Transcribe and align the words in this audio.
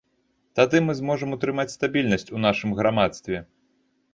Тады 0.59 0.77
мы 0.85 0.95
зможам 0.99 1.35
утрымаць 1.37 1.73
стабільнасць 1.75 2.33
у 2.37 2.41
нашым 2.47 2.69
грамадстве. 2.81 3.37